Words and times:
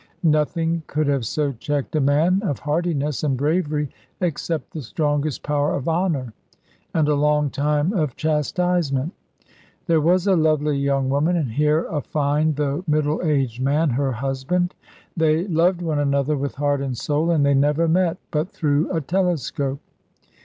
Nothing 0.23 0.81
could 0.87 1.05
have 1.05 1.27
so 1.27 1.51
checked 1.51 1.95
a 1.95 2.01
man 2.01 2.41
of 2.41 2.57
heartiness 2.57 3.23
and 3.23 3.37
bravery, 3.37 3.87
except 4.19 4.71
the 4.73 4.81
strongest 4.81 5.43
power 5.43 5.75
of 5.75 5.87
honour, 5.87 6.33
and 6.95 7.07
a 7.07 7.13
long 7.13 7.51
time 7.51 7.93
of 7.93 8.15
chastisement. 8.15 9.13
There 9.85 10.01
was 10.01 10.25
a 10.25 10.35
lovely 10.35 10.75
young 10.75 11.07
woman, 11.11 11.35
and 11.35 11.51
here 11.51 11.83
a 11.85 12.01
fine 12.01 12.53
though 12.53 12.83
middle 12.87 13.21
aged 13.23 13.61
man, 13.61 13.91
her 13.91 14.13
husband; 14.13 14.73
they 15.15 15.45
loved 15.47 15.83
one 15.83 15.99
another 15.99 16.35
with 16.35 16.55
heart 16.55 16.81
and 16.81 16.97
soul, 16.97 17.29
and 17.29 17.45
they 17.45 17.53
never 17.53 17.87
met, 17.87 18.17
but 18.31 18.49
through 18.49 18.91
a 18.91 19.01
telescope! 19.01 19.81